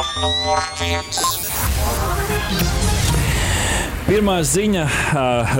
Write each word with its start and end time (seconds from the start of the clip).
Audience. 0.00 1.48
Pirmā 4.08 4.38
ziņa 4.40 4.86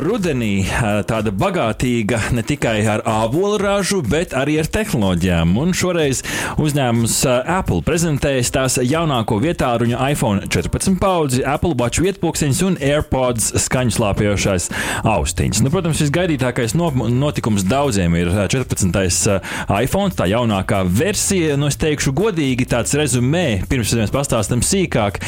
rudenī 0.01 0.63
tāda 1.05 1.29
bagātīga 1.37 2.17
ne 2.33 2.41
tikai 2.41 2.79
ar 2.89 3.03
ābolu 3.05 3.59
ražu, 3.61 3.99
bet 4.01 4.33
arī 4.33 4.55
ar 4.63 4.71
tehnoloģijām. 4.73 5.51
Un 5.61 5.75
šoreiz 5.77 6.23
uzņēmums 6.57 7.17
Apple 7.29 7.83
prezentēs 7.85 8.49
tās 8.55 8.79
jaunāko 8.81 9.37
vietāruņu 9.43 9.99
iPhone 10.15 10.49
14 10.49 10.97
paudzi, 10.97 11.43
Apple 11.45 11.75
Watch 11.77 12.01
vietpunktiņus 12.01 12.63
un 12.71 12.79
AirPods 12.81 13.51
skaņu 13.67 13.93
slāpējošais 13.99 14.71
austiņas. 15.05 15.61
Nu, 15.67 15.75
protams, 15.75 16.01
visgaidītākais 16.07 16.73
no, 16.81 16.89
notikums 17.13 17.69
daudziem 17.69 18.17
ir 18.17 18.33
14. 18.57 19.37
iPhone, 19.83 20.17
tā 20.17 20.31
jaunākā 20.33 20.81
versija. 20.89 21.61
Nu, 21.61 21.69
es 21.69 21.77
teikšu 21.85 22.17
godīgi, 22.17 22.71
tāds 22.73 22.97
rezumē, 22.97 23.45
pirms 23.69 23.93
mēs 24.01 24.17
pastāstam 24.17 24.65
sīkāk, 24.65 25.21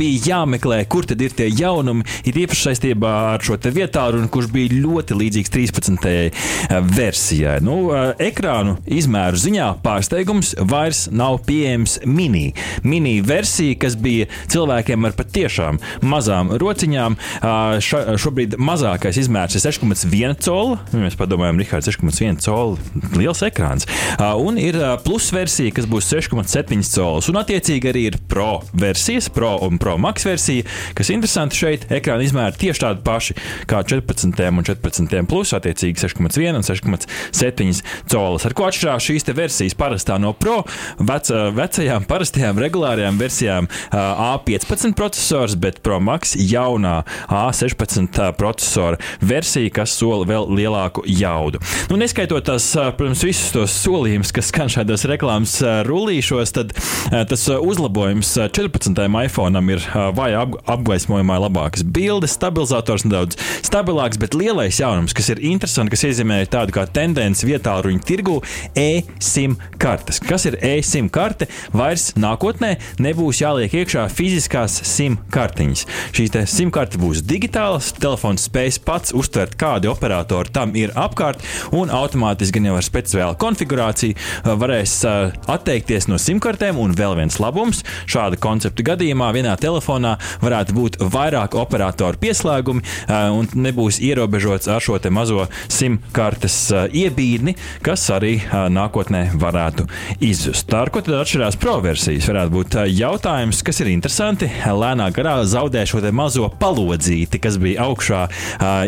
bija 0.00 0.24
jāmeklē, 0.32 0.86
kur 0.88 1.04
tad 1.12 1.20
ir 1.20 1.36
tie 1.36 1.52
jaunumi. 1.52 2.08
Ir 2.24 2.42
īpaši 2.46 2.61
saistībā 2.66 3.12
ar 3.34 3.44
šo 3.44 3.58
vietālu, 3.72 4.22
kurš 4.32 4.50
bija 4.52 4.80
ļoti 4.82 5.16
līdzīgs 5.18 5.52
13. 5.52 6.32
Eh, 6.72 6.80
versijai. 6.80 7.60
Nu, 7.64 7.90
eh, 7.92 8.30
ekrānu 8.30 8.76
izmēru 8.86 9.38
ziņā 9.38 9.68
pārsteigums 9.84 10.54
vairs 10.58 11.08
nav 11.10 11.40
pieejams 11.46 11.98
mini. 12.06 12.54
Mini 12.82 13.20
versija, 13.22 13.78
kas 13.78 13.96
bija 13.96 14.28
cilvēkiem 14.52 15.06
ar 15.06 15.16
patiešām 15.18 15.80
mazām 16.02 16.52
rociņām, 16.62 17.16
eh, 17.16 17.48
ša, 17.80 18.16
šobrīd 18.16 18.56
mazākais 18.58 19.18
izmērs 19.18 19.56
ir 19.56 19.64
6,1 19.66 20.38
coli. 20.38 20.78
Mēs 20.92 21.16
padomājam, 21.16 21.58
Rihards, 21.58 21.88
6,1 21.88 22.38
coli- 22.38 22.78
liels 23.20 23.42
ekrāns. 23.42 23.86
Un 24.18 24.58
ir 24.58 24.74
plus 25.04 25.30
versija, 25.30 25.72
kas 25.74 25.86
būs 25.86 26.08
6,7 26.08 26.82
colis. 26.94 27.28
Un 27.28 27.34
attiecīgi 27.34 27.84
arī 27.92 28.06
ir 28.06 28.18
pro 28.28 28.62
versijas, 28.74 29.28
pro 29.32 29.58
un 29.62 29.78
pro 29.78 29.96
max 29.98 30.24
versija, 30.24 30.64
kas 30.94 31.08
interesanti 31.08 31.56
šeit 31.56 31.86
ekrāna 31.88 32.24
izmērs 32.24 32.51
tomēr 32.52 32.60
tieši 32.60 32.82
tādi 32.82 33.02
paši 33.04 33.34
kā 33.66 33.82
14 33.82 34.42
un 34.52 34.64
14 34.64 35.26
plus, 35.28 35.52
attiecīgi 35.52 36.00
6,1 36.02 36.56
un 36.56 36.62
6,7 36.62 37.82
colas. 38.10 38.46
Ar 38.46 38.54
ko 38.54 38.66
atšķirās 38.68 39.06
šīs 39.06 39.28
versijas 39.34 39.74
parastā 39.74 40.18
no 40.20 40.32
Pro 40.32 40.64
vec, 40.98 41.30
vecajām, 41.30 42.04
parastajām, 42.08 42.58
regulārajām 42.58 43.18
versijām 43.18 43.68
A15 43.92 44.94
processors, 44.94 45.54
bet 45.56 45.82
Pro 45.82 46.00
Max 46.00 46.34
jaunā 46.36 47.04
A16 47.28 48.32
procesora 48.38 48.98
versija, 49.20 49.70
kas 49.72 49.94
sola 49.96 50.26
vēl 50.26 50.48
lielāku 50.52 51.04
jaudu. 51.06 51.60
Nu, 51.90 51.98
neskaitot 52.00 52.44
tās, 52.46 52.72
protams, 52.98 53.22
visus 53.24 53.52
tos 53.54 53.76
solījumus, 53.84 54.32
kas 54.34 54.50
skan 54.52 54.72
šādos 54.72 55.06
reklāmas 55.08 55.58
rullīšos, 55.86 56.54
tad 56.56 56.74
tas 57.30 57.46
uzlabojums 57.52 58.34
14. 58.52 59.02
iPhone 59.26 59.64
ir 59.72 59.84
vai 60.16 60.32
apgaismojumā 60.36 61.38
labākas 61.46 61.84
bildes, 61.86 62.34
stabilizators 62.42 63.06
nedaudz 63.06 63.38
stabilāks, 63.62 64.18
bet 64.18 64.34
lielais 64.34 64.80
jaunums, 64.80 65.14
kas 65.14 65.30
ir 65.32 65.42
interesants, 65.46 65.92
kas 65.92 66.02
iezīmē 66.08 66.40
tādu 66.50 66.74
kā 66.74 66.84
tendenci 66.90 67.46
vietā 67.46 67.76
ruņu 67.84 68.02
tirgu, 68.06 68.38
e-sim 68.78 69.54
kartes. 69.82 70.18
Kas 70.22 70.46
ir 70.50 70.58
e-sim 70.64 71.10
karte? 71.12 71.46
Vairs 71.76 72.10
nākotnē 72.18 72.74
nebūs 73.02 73.42
jāliek 73.44 73.74
iekšā 73.82 74.08
fiziskās 74.12 74.80
sim 74.88 75.18
kartiņas. 75.34 75.84
Šīs 76.16 76.34
sim 76.50 76.72
kartes 76.74 77.00
būs 77.00 77.22
digitālas, 77.26 77.92
telefons 77.96 78.48
spēs 78.48 78.80
pats 78.82 79.14
uztvert, 79.16 79.54
kādi 79.60 79.90
operatori 79.90 80.52
tam 80.52 80.74
ir 80.78 80.94
apkārt, 80.98 81.42
un 81.76 81.92
automātiski 81.94 82.58
gan 82.58 82.70
jau 82.70 82.78
ar 82.80 82.86
speciālu 82.86 83.38
konfigurāciju 83.40 84.16
uh, 84.16 84.52
varēs 84.58 84.96
uh, 85.06 85.30
atteikties 85.52 86.08
no 86.10 86.18
sim 86.20 86.42
kartēm. 86.42 86.80
Un 86.82 86.96
vēl 86.98 87.14
viens 87.20 87.38
labums 87.42 87.84
šāda 88.10 88.40
koncepta 88.42 88.84
gadījumā 88.92 89.30
vienā 89.36 89.54
telefonā 89.60 90.16
varētu 90.42 90.76
būt 90.76 91.00
vairāk 91.12 91.54
operatoru 91.60 92.18
piesaistīti 92.18 92.31
pieslēgumi 92.32 92.82
un 93.36 93.48
nebūs 93.52 94.00
ierobežots 94.02 94.70
ar 94.72 94.82
šo 94.82 94.98
mazo 95.12 95.46
simtkartes 95.72 96.56
iebīdni, 96.94 97.54
kas 97.84 98.06
arī 98.14 98.38
nākotnē 98.72 99.24
varētu 99.40 99.86
izzust. 100.24 100.72
Ar 100.72 100.90
ko 100.92 101.02
tad 101.04 101.20
atšķirās 101.20 101.58
pro 101.60 101.78
versijas? 101.84 102.28
Varētu 102.30 102.54
būt 102.54 102.76
jautājums, 102.92 103.62
kas 103.66 103.82
ir 103.82 103.92
interesanti. 103.92 104.48
Lēnā 104.82 105.10
garā 105.14 105.36
zaudē 105.48 105.84
šo 105.88 106.00
mazo 106.14 106.48
palodzīti, 106.60 107.40
kas 107.42 107.58
bija 107.60 107.86
augšā 107.88 108.22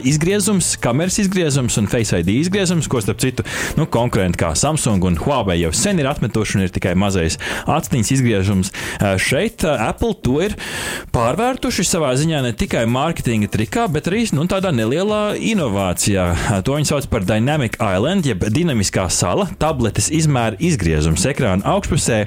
izgriezums, 0.06 0.74
kameras 0.82 1.18
izgriezums 1.22 1.78
un 1.80 1.90
Face 1.90 2.16
ID 2.22 2.32
izgriezums, 2.38 2.88
ko 2.90 3.02
starp 3.04 3.20
citu 3.22 3.44
nu, 3.78 3.86
konkurenti 3.90 4.40
kā 4.40 4.54
Samsung 4.58 5.04
un 5.04 5.18
Huawei 5.20 5.60
jau 5.60 5.72
sen 5.76 6.00
ir 6.00 6.08
atmetuši 6.10 6.58
un 6.58 6.66
ir 6.66 6.74
tikai 6.74 6.94
mazais 6.98 7.38
atsniņas 7.70 8.14
izgriezums. 8.16 8.72
Šeit 9.20 9.66
Apple 9.68 10.14
to 10.24 10.40
ir 10.44 10.56
pārvērtuši 11.14 11.86
savā 11.86 12.14
ziņā 12.18 12.42
ne 12.44 12.54
tikai 12.56 12.84
mārketinga 12.90 13.23
mārketinga 13.24 13.48
trikā, 13.48 13.86
bet 13.88 14.08
arī 14.10 14.24
nu, 14.36 14.44
tādā 14.44 14.70
nelielā 14.74 15.36
inovācijā. 15.40 16.60
To 16.64 16.76
viņi 16.76 16.88
sauc 16.88 17.06
par 17.08 17.24
Dynamic 17.24 17.78
Island, 17.80 18.26
jeb 18.26 18.44
dinamiskā 18.52 19.08
sala. 19.08 19.46
Tabletes 19.58 20.10
izmēra 20.12 20.58
izgriezums 20.60 21.24
ekrāna 21.24 21.64
augšpusē, 21.64 22.26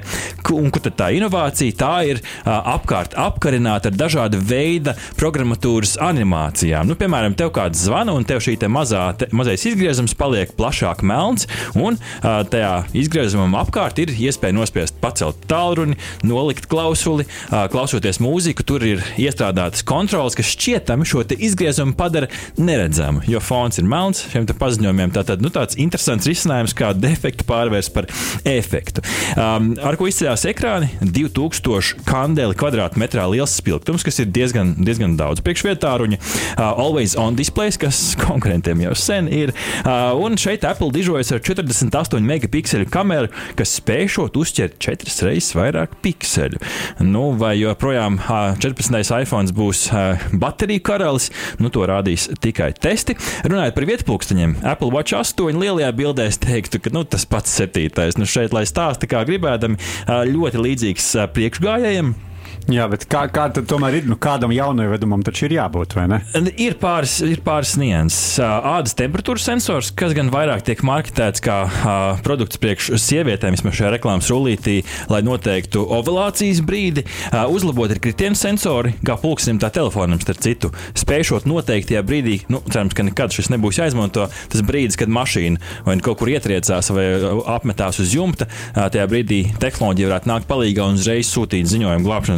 un 0.50 0.70
kur 0.74 0.82
tā 0.82 1.12
inovācija 1.14 1.76
tā 1.78 1.92
ir 2.10 2.22
apkārt 2.44 3.14
apkarināta 3.14 3.92
ar 3.92 3.98
dažāda 3.98 4.40
veida 4.42 4.96
programmatūras 5.18 5.98
animācijām. 6.02 6.88
Nu, 6.88 6.96
piemēram, 6.98 7.36
tev 7.38 7.52
kāds 7.54 7.84
zvana, 7.86 8.16
un 8.16 8.26
tev 8.26 8.42
šī 8.42 8.56
te 8.58 8.70
mazā, 8.70 9.12
te, 9.18 9.30
mazais 9.30 9.68
izgriezums 9.70 10.16
paliek 10.18 10.54
plašāk 10.58 11.04
melns, 11.06 11.46
un 11.78 11.98
tajā 12.22 12.72
izgriezumam 12.98 13.54
apkārt 13.60 14.02
ir 14.02 14.14
iespēja 14.16 14.56
nospiest 14.56 14.98
pacelt 15.02 15.46
tālruni, 15.50 15.98
nolikt 16.26 16.66
klausuli, 16.70 17.28
klausoties 17.70 18.18
mūziku. 18.24 18.66
Tur 18.66 18.82
ir 18.88 19.04
iestrādātas 19.20 19.86
kontrolas, 19.86 20.34
kas 20.38 20.50
šķietam 20.56 20.87
jautājumi 20.88 21.08
šo 21.08 21.24
izgriezumu 21.38 21.94
padara 21.96 22.28
neredzamu, 22.56 23.22
jo 23.28 23.40
fons 23.40 23.78
ir 23.78 23.84
melns 23.88 24.24
šiem 24.32 24.46
paziņojumiem. 24.48 25.12
Tātad 25.12 25.42
nu, 25.42 25.50
tāds 25.52 25.76
interesants 25.76 26.26
risinājums, 26.28 26.74
kā 26.76 26.92
defektu 26.96 27.44
pārvērst 27.48 27.92
par 27.92 28.08
efektu. 28.48 29.02
Um, 29.36 29.74
ar 29.84 29.98
ko 29.98 30.08
izceļās 30.08 30.46
ekrāni? 30.48 30.88
2000 31.02 32.04
kandeli 32.08 32.56
kvadrātmetrā 32.58 33.26
liels 33.28 33.56
spilgtums, 33.58 34.04
kas 34.06 34.20
ir 34.22 34.30
diezgan, 34.32 34.74
diezgan 34.80 35.16
daudz 35.18 35.42
priekšvietāruņa. 35.44 36.18
Uh, 36.18 36.64
always 36.70 37.16
on 37.18 37.36
display, 37.36 37.72
kas 37.78 38.14
konkurentiem 38.26 38.82
jau 38.86 38.94
sen 38.96 39.28
ir. 39.28 39.52
Uh, 39.82 40.16
un 40.16 40.38
šeit 40.40 40.64
Apple 40.68 40.90
dižojas 40.94 41.34
ar 41.36 41.44
48 41.44 42.24
megapikseļu 42.24 42.88
kameru, 42.92 43.32
kas 43.58 43.76
spēj 43.80 44.08
šot 44.16 44.40
uzķert 44.40 44.78
četras 44.82 45.20
reizes 45.26 45.52
vairāk 45.58 45.98
pikseļu. 46.04 46.62
Nu, 47.04 47.28
vai 47.38 47.56
joprojām 47.60 48.18
uh, 48.22 48.56
14. 48.62 49.04
iPhone 49.26 49.52
būs 49.58 49.86
uh, 49.92 50.28
bateriju 50.78 50.82
karalis. 50.82 51.30
Nu, 51.58 51.70
to 51.70 51.86
rādīs 51.86 52.28
tikai 52.40 52.72
testi. 52.72 53.16
Runājot 53.44 53.74
par 53.74 53.86
vietpunktiņiem, 53.88 54.56
Apple 54.64 54.92
Watch 54.92 55.14
8 55.14 55.58
lielajā 55.58 55.92
bildē 55.92 56.28
es 56.28 56.38
teiktu, 56.38 56.80
ka 56.80 56.90
nu, 56.92 57.04
tas 57.04 57.26
pats 57.26 57.50
septītais. 57.50 58.18
Nu, 58.18 58.26
šeit, 58.26 58.52
lai 58.52 58.66
stāsta 58.66 59.08
kā 59.08 59.24
gribēdami, 59.26 59.78
ļoti 60.08 60.58
līdzīgs 60.62 61.12
priekšgājējiem. 61.34 62.27
Jā, 62.68 62.84
bet 62.92 63.06
kā, 63.08 63.22
kā 63.32 63.46
tomēr 63.56 64.02
ir? 64.02 64.08
Nu, 64.10 64.18
kādam 64.20 64.52
jaunievedumam 64.52 65.22
taču 65.24 65.46
ir 65.46 65.54
jābūt, 65.56 65.94
vai 65.96 66.04
ne? 66.12 66.18
Ir 66.60 66.74
pāris, 66.80 67.14
ir 67.24 67.40
pāris 67.44 67.78
nianses. 67.80 68.36
Ādas 68.44 68.92
temperatūras 68.98 69.46
sensors, 69.48 69.88
kas 69.96 70.12
gan 70.16 70.28
vairāk 70.32 70.66
tiek 70.66 70.82
marketēts 70.84 71.40
kā 71.44 71.56
uh, 71.64 72.20
produkts 72.24 72.60
priekš 72.60 72.90
sievietēm, 73.00 73.56
vismaz 73.56 73.78
šajā 73.78 73.94
reklāmas 73.94 74.28
rullītī, 74.28 74.82
lai 75.08 75.22
noteiktu 75.24 75.86
ovulācijas 75.96 76.60
brīdi. 76.68 77.06
Uh, 77.30 77.46
uzlabot 77.48 77.94
ir 77.94 78.02
kritienu 78.04 78.36
sensori, 78.36 78.92
kā 79.00 79.16
pulksim 79.22 79.62
tā 79.62 79.72
telefonam, 79.72 80.20
starp 80.20 80.44
citu. 80.44 80.72
Spēšot 80.98 81.48
noteiktajā 81.48 82.04
brīdī, 82.04 82.42
nu, 82.52 82.60
cerams, 82.68 82.92
ka 82.92 83.08
nekad 83.08 83.32
šis 83.32 83.48
nebūs 83.54 83.80
jāizmanto, 83.80 84.28
tas 84.28 84.66
brīdis, 84.68 85.00
kad 85.00 85.08
mašīna 85.08 85.88
vai 85.88 85.96
nu 85.96 86.04
kaut 86.04 86.20
kur 86.20 86.28
ietriecās 86.34 86.92
vai 86.92 87.08
apmetās 87.56 88.02
uz 88.04 88.12
jumta, 88.12 88.44
uh, 88.44 88.84
tajā 88.92 89.08
brīdī 89.08 89.40
tehnoloģija 89.64 90.12
varētu 90.12 90.32
nākt 90.34 90.52
palīdzīgā 90.52 90.92
un 90.92 91.00
uzreiz 91.00 91.32
sūtīt 91.32 91.72
ziņojumu 91.72 92.04
glābšanas 92.04 92.37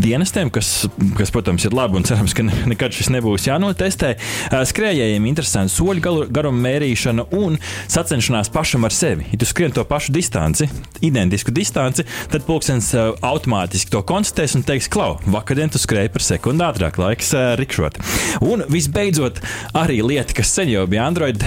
dienestiem, 0.00 0.50
kas, 0.54 0.86
kas, 1.18 1.32
protams, 1.34 1.66
ir 1.68 1.74
labi 1.76 1.98
un 2.00 2.06
cerams, 2.08 2.34
ka 2.36 2.44
nekad 2.46 2.94
šis 2.94 3.10
nebūs 3.14 3.48
jānotestē. 3.48 4.14
Skrējējiem 4.70 5.26
interesanti 5.28 5.74
soļu 5.74 6.28
garuma 6.34 6.62
mērīšana 6.68 7.28
un 7.38 7.58
sacenšanās 7.90 8.52
pašam 8.54 8.86
ar 8.88 8.94
sevi. 8.94 9.28
Ja 9.32 9.40
tu 9.40 9.48
skrien 9.48 9.72
to 9.74 9.84
pašu 9.88 10.12
distanci, 10.14 10.68
identisku 11.04 11.52
distanci, 11.54 12.04
tad 12.32 12.44
pulkstenis 12.48 12.92
automātiski 13.24 13.92
to 13.94 14.02
konstatēs 14.06 14.56
un 14.58 14.64
teiks, 14.66 14.90
klau, 14.92 15.18
vakardien 15.28 15.72
tu 15.72 15.80
skrēji 15.80 16.12
par 16.14 16.24
sekundi 16.24 16.64
ātrāk, 16.66 16.98
laiks 17.00 17.32
rikšot. 17.60 18.00
Un 18.44 18.64
visbeidzot, 18.70 19.40
arī 19.78 20.00
lieta, 20.04 20.36
kas 20.36 20.52
sen 20.54 20.68
jau 20.72 20.84
bija 20.90 21.06
Android 21.08 21.42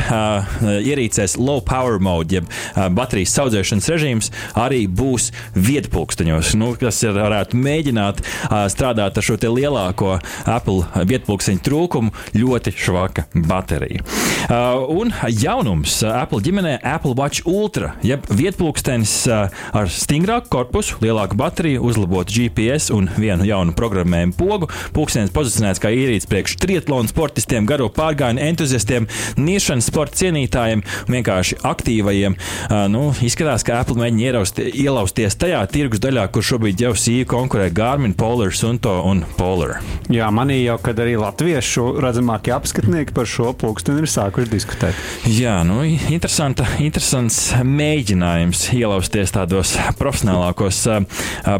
ierīcēs 0.61 1.37
low 1.41 1.61
power 1.65 1.99
mode, 2.01 2.39
jeb 2.39 2.49
baterijas 2.95 3.37
audzēšanas 3.43 3.89
režīms, 3.91 4.31
arī 4.57 4.85
būs 4.87 5.31
vietpulksteņos, 5.55 6.53
nu, 6.59 6.73
kas 6.79 7.01
ir, 7.05 7.15
varētu 7.17 7.57
mēģināt 7.59 7.90
mēģināt 7.91 8.21
uh, 8.23 8.65
strādāt 8.71 9.17
ar 9.17 9.25
šo 9.25 9.37
lielāko 9.41 10.19
Apple 10.45 10.85
vietpunktu 11.07 11.57
trūkumu- 11.63 12.11
ļoti 12.41 12.73
švaka 12.75 13.25
baterija. 13.33 14.03
Uh, 14.49 14.83
un 14.89 15.13
jaunums 15.29 16.01
Apple 16.03 16.41
ģimenē- 16.41 16.79
Apple 16.95 17.13
Watch 17.15 17.41
Ultra, 17.45 17.95
jeb 18.03 18.25
vietpunkts 18.27 19.27
uh, 19.27 19.49
ar 19.73 19.87
stingrāku 19.87 20.49
korpusu, 20.49 20.97
lielāku 21.01 21.35
bateriju, 21.35 21.81
uzlabotu 21.81 22.31
GPS 22.31 22.91
un 22.91 23.09
vienu 23.17 23.45
jaunu 23.45 23.73
programmējumu 23.73 24.35
pogu. 24.35 24.69
Pūkstens 24.93 25.31
pozicionēts 25.31 25.79
kā 25.79 25.91
īrīts 25.91 26.27
priekš 26.27 26.57
triatlonu 26.57 27.07
sportistiem, 27.07 27.65
garo 27.65 27.89
pārgājienu 27.89 28.41
entuziastiem, 28.41 29.07
niešanas 29.37 29.87
sporta 29.87 30.15
cienītājiem 30.15 30.83
vienkārši 31.07 31.61
aktīvajiem. 31.63 32.35
Uh, 32.69 32.87
nu, 32.91 33.13
izskatās, 33.21 33.63
ka 33.63 33.79
Apple 33.81 33.95
mēģina 33.95 34.43
ielausties 34.73 35.35
tajā 35.35 35.61
tirgus 35.71 36.01
daļā, 36.01 36.27
kur 36.31 36.43
šobrīd 36.45 36.81
jau 36.81 36.93
sīvi 36.97 37.25
konkurē 37.29 37.69
Garmin, 37.81 38.13
Polar, 38.13 38.53
Sunto 38.53 38.91
un 39.09 39.23
Polar. 39.39 39.79
Jā, 40.13 40.27
manī 40.29 40.59
jau, 40.59 40.75
kad 40.85 40.99
arī 41.01 41.15
latviešu 41.17 41.95
redzamākie 42.03 42.51
apskatnieki 42.53 43.13
par 43.15 43.25
šo 43.25 43.55
pulksteni 43.57 44.03
ir 44.03 44.09
sākuši 44.11 44.51
diskutēt. 44.51 44.99
Jā, 45.25 45.55
nu, 45.65 45.79
interesants 45.81 47.47
mēģinājums 47.65 48.67
ielausties 48.77 49.33
tādos 49.33 49.71
profesionālākos 49.97 50.77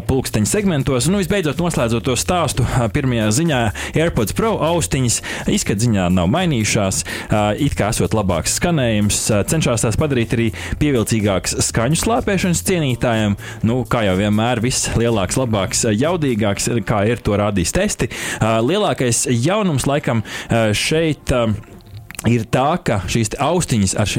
pulksteņu 0.06 0.46
segmentos. 0.46 1.08
Nu, 1.10 1.18
visbeidzot, 1.18 1.58
noslēdzot 1.58 2.06
to 2.06 2.14
stāstu, 2.20 2.68
pirmajā 2.94 3.26
ziņā 3.40 3.58
AirPods 4.04 4.38
Pro 4.38 4.52
austiņas 4.68 5.18
izskatā 5.50 5.88
ziņā 5.88 6.06
nav 6.14 6.30
mainījušās. 6.30 7.02
It 7.66 7.74
kā 7.80 7.90
esot 7.90 8.14
labāks 8.14 8.60
skanējums, 8.60 9.24
cenšas 9.50 9.88
tās 9.88 9.98
padarīt 9.98 10.38
arī 10.38 10.48
pievilcīgākas 10.78 11.58
skaņu 11.66 11.98
slāpēšanas 12.04 12.62
cienītājiem. 12.70 13.36
Nu, 13.66 13.82
kā 13.90 14.06
jau 14.06 14.14
vienmēr, 14.22 14.62
viss 14.62 14.92
lielāks, 14.94 15.40
labāks, 15.42 15.82
jaudīgāks, 16.12 16.70
kā 16.88 17.04
ir 17.10 17.22
to 17.24 17.36
rādījis 17.40 17.76
testi. 17.76 18.10
Uh, 18.38 18.60
lielākais 18.64 19.26
jaunums 19.32 19.88
laikam 19.88 20.22
šeit 20.76 21.32
ir 22.28 22.44
tā, 22.52 22.76
ka 22.84 23.00
šīs 23.10 23.34
austiņas 23.42 23.94
ar, 23.98 24.12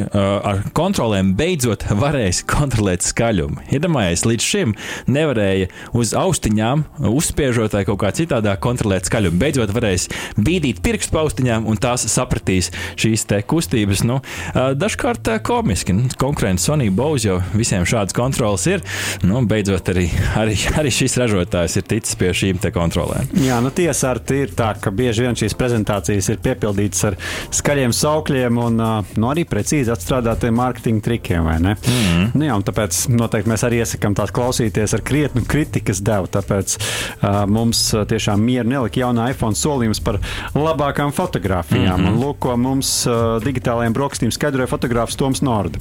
ar 0.50 0.62
kontrolēm 0.76 1.34
beidzot 1.40 1.86
varēs 2.00 2.44
kontrolēt 2.50 3.06
skaļumu. 3.06 3.64
Iedomājieties, 3.74 4.26
līdz 4.28 4.48
šim 4.48 4.76
nevarēja 5.12 5.70
uz 5.96 6.14
austiņām, 6.18 6.86
uzspiežot 7.14 7.78
vai 7.78 7.84
kaut 7.88 8.02
kā 8.04 8.12
citādā 8.16 8.56
kontrolēt 8.62 9.08
skaļumu. 9.08 9.40
Beidzot 9.40 9.74
varēs 9.76 10.10
bīdīt 10.36 10.82
pirkstu 10.84 11.16
paustiņām, 11.16 11.68
un 11.70 11.80
tās 11.80 12.06
sapratīs 12.12 12.72
šīs 13.00 13.28
kustības. 13.48 14.04
Nu, 14.08 14.20
dažkārt 14.54 15.30
komiski. 15.46 15.96
Nu, 15.96 16.10
konkurence 16.20 16.68
Sony 16.68 16.90
Bose 16.94 17.30
jau 17.30 17.40
visiem 17.56 17.88
šādas 17.88 18.16
kontrolas 18.16 18.66
ir. 18.70 18.84
Nu, 19.24 19.42
beidzot 19.48 19.94
arī, 19.94 20.10
arī, 20.40 20.58
arī 20.80 20.92
šis 20.94 21.18
ražotājs 21.22 21.80
ir 21.80 21.88
ticis 21.88 22.20
pie 22.20 22.34
šīm 22.36 22.62
kontrolēm. 22.74 23.32
Jā, 23.44 23.60
nu 23.64 23.72
tiesa 23.74 24.14
ir 24.36 24.52
tā, 24.58 24.74
ka 24.80 24.92
bieži 24.94 25.26
vien 25.26 25.38
šīs 25.40 25.56
prezentācijas 25.58 26.30
ir 26.34 26.42
piepildītas 26.44 27.08
ar 27.10 27.18
skaļiem 27.54 27.93
tādiem 27.94 28.14
saukļiem 28.14 28.58
un 28.58 28.82
nu, 29.18 29.28
arī 29.30 29.46
precīzi 29.46 29.92
atstrādātiem 29.94 30.56
mārketinga 30.58 31.02
trikiem. 31.04 31.44
Mm 31.44 31.76
-hmm. 31.76 32.32
nu, 32.34 32.46
jā, 32.46 32.58
tāpēc 32.64 33.10
noteikti 33.10 33.50
mēs 33.50 33.64
arī 33.64 33.82
iesakām 33.84 34.16
tās 34.16 34.32
klausīties 34.32 34.94
ar 34.94 35.02
krietnu 35.02 35.44
kritikas 35.48 36.02
devu. 36.02 36.28
Tāpēc 36.28 36.78
uh, 36.78 37.46
mums 37.48 37.94
tiešām 38.08 38.40
mieru 38.40 38.70
nelika 38.70 39.00
jaunā 39.00 39.30
iPhone 39.32 39.56
solījums 39.56 40.02
par 40.04 40.20
labākām 40.56 41.12
fotografijām. 41.12 42.00
Mm 42.00 42.08
-hmm. 42.08 42.14
Un 42.14 42.24
lūk, 42.24 42.40
ko 42.40 42.58
mums 42.58 43.06
uh, 43.08 43.14
digitālajiem 43.44 43.94
brokastīm 43.94 44.32
skaidroja 44.32 44.68
fotogrāfs 44.68 45.16
Toms 45.16 45.42
Norda. 45.42 45.80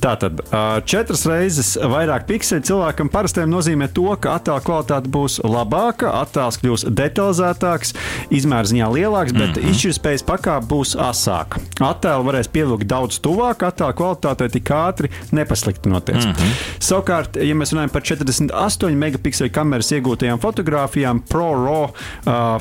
Tātad 0.00 0.40
uh, 0.40 0.84
četras 0.84 1.26
reizes 1.26 1.76
vairāk 1.76 2.26
pikseli 2.26 2.62
cilvēkam 2.62 3.08
parastiem 3.08 3.50
nozīmē 3.50 3.88
to, 3.92 4.16
ka 4.20 4.34
attēla 4.34 4.60
kvalitāte 4.60 5.08
būs 5.08 5.40
labāka, 5.44 6.10
attēls 6.22 6.58
kļūs 6.58 6.86
detalizētāks, 6.88 7.94
izmērziņā 8.30 8.92
lielāks, 8.92 9.32
bet 9.32 9.56
mm 9.56 9.62
-hmm. 9.62 9.70
izšķirtspējas 9.70 10.22
pakāpe 10.22 10.66
būs 10.66 10.96
asāka 10.96 11.51
tuvāk. 11.52 11.82
Attēlu 11.82 12.26
varēs 12.26 12.48
pievilkt 12.52 12.86
daudz 12.88 13.18
tuvāk, 13.22 13.62
attēlu 13.66 13.94
kvalitātei 13.96 14.48
tik 14.52 14.70
ātri 14.70 15.10
nepasliktinoties. 15.32 16.26
Mm 16.26 16.32
-hmm. 16.32 16.52
Savukārt, 16.78 17.36
ja 17.36 17.54
mēs 17.54 17.72
runājam 17.72 17.92
par 17.92 18.02
48 18.02 18.94
megapikseli 18.94 19.50
kameras 19.50 19.92
iegūtajām 19.92 20.40
fotografijām, 20.40 21.22
ProRAW 21.28 21.84
uh, 21.84 21.92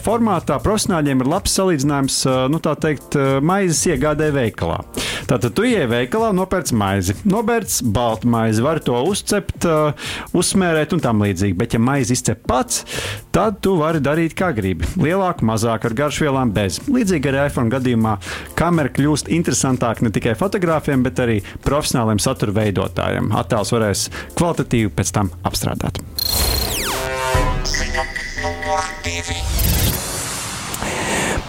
formātā, 0.01 0.59
profesionāļiem 0.59 1.21
ir 1.21 1.27
labs 1.27 1.57
salīdzinājums, 1.59 2.25
uh, 2.25 2.49
nu 2.51 2.59
tā 2.59 2.75
teikt, 2.75 3.15
uh, 3.15 3.41
maizes 3.41 3.85
iegādē 3.85 4.31
veikalā. 4.31 4.83
Tātad 5.27 5.53
tu 5.53 5.63
ieej 5.63 5.88
veikalā, 5.88 6.31
nopērc 6.33 6.71
maizi, 6.73 7.15
nopērc 7.23 7.81
baltu 7.83 8.27
maizi, 8.27 8.61
var 8.61 8.79
to 8.79 9.03
uzcept, 9.03 9.65
uh, 9.65 9.93
uzsmērēt 10.33 10.93
un 10.93 10.99
tam 10.99 11.21
līdzīgi. 11.21 11.55
Bet, 11.57 11.73
ja 11.73 11.79
maizi 11.79 12.13
izcep 12.13 12.41
pats, 12.47 12.85
tad 13.31 13.61
tu 13.61 13.75
vari 13.77 13.99
darīt 13.99 14.33
kā 14.33 14.51
gribi. 14.55 14.85
Lielāku, 14.97 15.45
mazāku, 15.45 15.88
ar 15.88 15.93
garšvielām 15.93 16.51
bez. 16.51 16.79
Līdzīgi 16.88 17.29
arī 17.29 17.47
iPhone 17.47 17.69
gadījumā 17.69 18.17
kamera 18.55 18.81
kļūst 18.89 19.30
interesantāka 19.30 20.07
ne 20.07 20.12
tikai 20.13 20.33
fotogrāfiem, 20.39 21.04
bet 21.06 21.22
arī 21.22 21.38
profesionāliem 21.66 22.22
satura 22.24 22.56
veidotājiem. 22.57 23.30
Attēls 23.38 23.75
varēs 23.75 24.07
kvalitatīvi 24.39 24.95
pēc 24.98 25.13
tam 25.19 25.31
apstrādāt. 25.45 26.01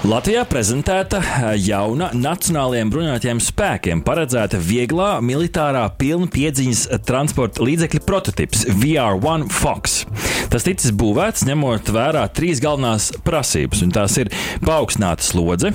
Latvijā 0.02 0.42
prezentēta 0.50 1.20
eh, 1.22 1.44
jauna 1.62 2.08
Nacionālajiem 2.10 2.90
bruņotajiem 2.90 3.38
spēkiem 3.38 4.00
paredzēta 4.02 4.58
vieglā 4.58 5.12
militārā 5.22 5.84
pilnpiedziņas 5.94 6.88
transporta 7.06 7.62
līdzekļa 7.62 8.02
prototyps 8.08 8.66
VR1 8.82 9.46
Fox. 9.54 10.00
Tas 10.52 10.66
ticis 10.66 10.92
būvēts 10.92 11.46
ņemot 11.48 11.88
vērā 11.96 12.26
trīs 12.36 12.58
galvenās 12.60 13.06
prasības, 13.24 13.80
un 13.86 13.92
tās 13.94 14.18
ir 14.20 14.28
paaugstināta 14.66 15.24
slodze, 15.24 15.70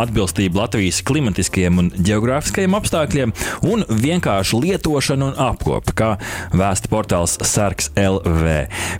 atbilstība 0.00 0.62
Latvijas 0.62 1.02
klimatiskajiem 1.04 1.80
un 1.82 1.90
geogrāfiskajiem 1.92 2.76
apstākļiem 2.78 3.34
un 3.68 3.84
vienkārša 3.92 4.60
lietošana 4.62 5.26
un 5.26 5.36
apkope, 5.36 5.92
kā 5.98 6.08
vēsta 6.56 6.88
portāls 6.88 7.34
Sarks 7.44 7.90
LV. 7.92 8.54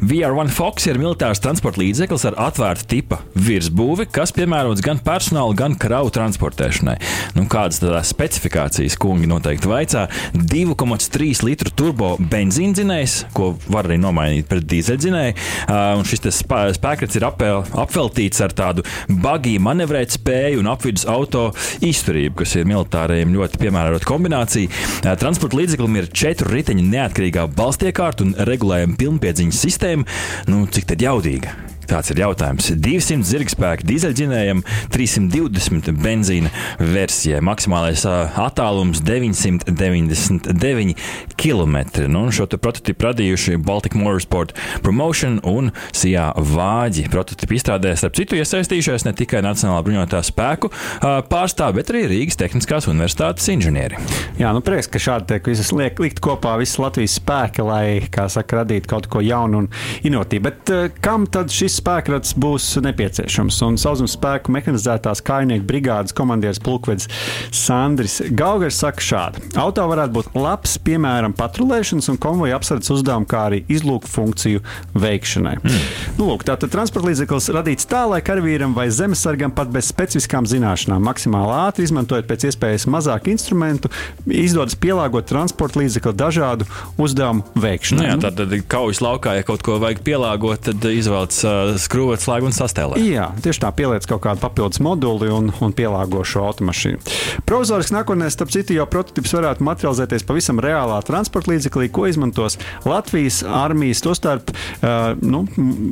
VR1 0.05 0.53
Fox 0.53 0.91
ir 0.91 1.01
militārs 1.01 1.41
transporta 1.41 1.81
līdzeklis 1.81 2.29
ar 2.29 2.37
atvērtu 2.51 2.91
tipa 2.93 3.23
virsbūvi, 3.33 4.11
kas 4.13 4.35
piemērots 4.37 4.85
gan 4.85 5.01
personāla, 5.01 5.57
gan 5.57 5.79
kravu 5.81 6.13
transportēšanai. 6.13 6.99
Nu, 7.39 7.47
kādas 7.49 7.81
tās 7.81 8.13
specifikācijas 8.13 8.99
kungi 9.01 9.33
noteikti 9.33 9.73
vaicā? 9.73 10.05
2,3 10.37 11.43
litru 11.49 11.73
turbo 11.73 12.13
benzīndzinējs, 12.21 13.19
ko 13.33 13.55
var 13.73 13.89
arī 13.89 13.97
nomainīt 14.05 14.53
pret 14.53 14.69
dīzeļdzinēju. 14.69 15.22
Uh, 15.31 15.99
un 16.01 16.07
šis 16.09 16.25
spē, 16.43 16.63
spēkrats 16.77 17.19
ir 17.19 17.27
apel, 17.29 17.63
apveltīts 17.85 18.43
ar 18.45 18.55
tādu 18.57 18.85
bagīju 19.23 19.63
manevrēt 19.63 20.17
spēju 20.19 20.63
un 20.63 20.71
apvidus 20.73 21.07
auto 21.11 21.49
izturību, 21.85 22.41
kas 22.43 22.57
ir 22.59 22.69
militārajiem 22.71 23.35
ļoti 23.37 23.61
piemērota 23.63 24.09
kombinācija. 24.09 24.71
Uh, 25.03 25.13
transporta 25.21 25.61
līdzeklim 25.61 26.01
ir 26.01 26.11
četru 26.13 26.53
riteņu 26.53 26.89
neatkarīgā 26.93 27.49
balstiekārta 27.57 28.27
un 28.27 28.35
regulējuma 28.49 28.99
pilnpiedziņas 29.01 29.63
sistēma. 29.67 30.09
Nu, 30.51 30.67
cik 30.73 30.91
tad 30.93 31.05
jaudīga? 31.05 31.72
Tāds 31.91 32.13
ir 32.13 32.21
jautājums. 32.23 32.71
200 32.79 33.27
zirgspēku 33.27 33.87
dīzeļģinējam, 33.89 34.63
320 34.95 35.93
benzīna 36.03 36.51
versijai. 36.79 37.41
Maksimālais 37.45 38.05
attālums 38.07 39.03
999 39.05 40.95
km. 41.37 41.77
Nu, 42.13 42.25
šo 42.35 42.47
prototipu 42.53 43.09
radījuši 43.09 43.59
Baltic 43.63 43.97
Motorsport 43.99 44.55
Promotion 44.85 45.41
un 45.49 45.73
Sijā 45.97 46.31
Vāģi. 46.37 47.09
Prototipu 47.13 47.57
izstrādē 47.59 47.97
starp 47.99 48.15
citu 48.19 48.39
iesaistījušies 48.39 49.07
ne 49.09 49.15
tikai 49.19 49.43
Nacionālā 49.45 49.83
bruņotā 49.87 50.23
spēku 50.27 50.71
pārstāvji, 51.03 51.79
bet 51.81 51.93
arī 51.93 52.03
Rīgas 52.13 52.39
Tehniskās 52.41 52.89
universitātes 52.91 53.49
inženieri. 53.53 53.99
Jā, 54.41 54.53
nu 54.55 54.63
prieks, 54.65 54.89
ka 54.93 55.03
šādi 55.03 55.33
tiek 55.33 55.53
visas 55.53 55.73
liek, 55.75 55.99
likt 56.03 56.23
kopā 56.25 56.55
visas 56.61 56.79
Latvijas 56.83 57.19
spēki, 57.19 57.67
lai, 57.67 57.85
kā 58.13 58.29
saka, 58.33 58.63
radītu 58.63 58.91
kaut 58.93 59.09
ko 59.13 59.23
jaunu 59.25 59.65
un 59.65 59.71
inovatīvu. 60.07 60.43
Bet 60.47 60.73
kam 61.05 61.27
tad 61.31 61.53
šis 61.53 61.72
šis 61.73 61.81
spēkrats 61.81 62.35
būs 62.37 62.67
nepieciešams. 62.85 63.59
Un 63.65 63.79
sauszemes 63.81 64.17
spēku 64.19 64.53
mehanizētās 64.53 65.23
kājnieku 65.25 65.65
brigādes 65.69 66.13
komandieris 66.17 66.61
Plukvedis 66.63 67.09
Sandris 67.55 68.21
Gaugers 68.37 68.81
saka 68.83 69.03
šādi: 69.03 69.43
Auto 69.61 69.87
varētu 69.89 70.13
būt 70.19 70.37
labs, 70.37 70.77
piemēram, 70.85 71.33
patrulēšanas 71.37 72.11
un 72.13 72.21
konvoja 72.21 72.59
apsardzes 72.59 72.93
uzdevumu, 72.99 73.29
kā 73.29 73.47
arī 73.49 73.63
izlūku 73.73 74.11
funkciju 74.11 74.63
veikšanai. 74.99 75.55
Mm. 75.63 75.87
Nu, 76.19 76.29
lūk, 76.29 76.45
tātad 76.49 76.73
transporta 76.73 77.09
līdzeklis 77.09 77.49
radīts 77.57 77.89
tā, 77.89 78.05
lai 78.11 78.21
karavīram 78.25 78.77
vai 78.77 78.89
zemesargam 78.93 79.55
pat 79.55 79.73
bez 79.73 79.89
specifiskām 79.89 80.49
zināšanām, 80.49 81.03
maksimāli 81.09 81.57
ātri 81.63 81.87
izmantojot 81.89 82.29
pēc 82.29 82.49
iespējas 82.51 82.89
mazāk 82.91 83.31
instrumentu, 83.33 83.91
izdodas 84.27 84.77
pielāgot 84.79 85.31
transporta 85.31 85.81
līdzekli 85.81 86.15
dažādu 86.19 86.69
uzdevumu 87.01 87.47
veikšanai. 87.57 88.05
Nu, 88.05 88.11
jā, 88.13 88.21
tad, 88.27 88.41
tad 88.43 88.69
kaujas 88.71 89.03
laukā, 89.05 89.39
ja 89.39 89.47
kaut 89.47 89.65
ko 89.65 89.79
vajag 89.83 90.03
pielāgot, 90.07 90.67
tad 90.69 90.85
izvēlas 90.91 91.43
uh, 91.47 91.62
skrūvēt 91.81 92.23
slēgu 92.25 92.49
un 92.49 92.57
sastēlēt. 92.57 93.03
Jā, 93.05 93.29
tieši 93.45 93.63
tā 93.65 93.71
pieliec 93.77 94.07
kaut 94.09 94.23
kādu 94.27 94.43
papildus 94.43 94.83
moduli 94.85 95.31
un, 95.33 95.51
un 95.63 95.75
pielāgo 95.77 96.25
šo 96.27 96.45
automašīnu. 96.51 97.01
Provizoriski 97.49 97.97
nākotnē, 97.97 98.29
starp 98.33 98.53
citu, 98.55 98.77
jau 98.77 98.87
prototyps 98.91 99.35
varētu 99.37 99.67
materializēties 99.67 100.27
pavisam 100.29 100.63
reālā 100.63 100.99
transporta 101.07 101.53
līdzeklī, 101.53 101.89
ko 101.93 102.07
izmantos 102.11 102.59
Latvijas 102.89 103.43
armijas, 103.47 104.03
tostarp 104.05 104.53
uh, 104.53 105.13
nu, 105.23 105.45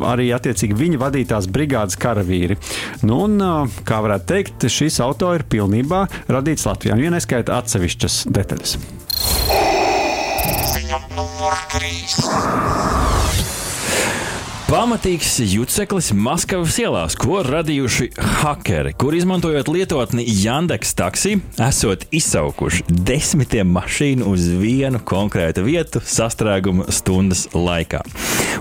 arī 0.08 0.30
attiecīgi 0.36 0.78
viņa 0.78 1.02
vadītās 1.02 1.50
brigādes 1.52 1.98
karavīri. 2.00 2.58
Nu, 3.04 3.24
un, 3.26 3.38
uh, 3.40 3.80
kā 3.86 4.00
varētu 4.04 4.30
teikt, 4.30 4.68
šis 4.70 5.00
auto 5.04 5.32
ir 5.36 5.46
pilnībā 5.50 6.06
radīts 6.30 6.66
Latvijā, 6.68 6.98
ja 7.00 7.12
neskaita 7.14 7.60
atsevišķas 7.60 8.24
detaļas. 8.30 8.76
Ziņa 10.70 10.98
numur 11.16 11.56
3. 11.74 12.69
Pamatīgs 14.70 15.40
juceklis 15.50 16.12
Maskavas 16.14 16.76
ielās, 16.78 17.16
ko 17.18 17.40
radījuši 17.42 18.12
hakeri, 18.38 18.92
kur 18.94 19.16
izmantojot 19.18 19.66
lietotni 19.66 20.22
Yandex 20.22 20.92
taksi, 20.94 21.40
esot 21.66 22.04
izsaukuši 22.14 22.84
desmitiem 22.86 23.66
mašīnu 23.74 24.30
uz 24.30 24.46
vienu 24.60 25.00
konkrētu 25.02 25.64
vietu 25.66 25.98
sastrēguma 26.06 26.86
stundas 26.94 27.48
laikā. 27.50 28.04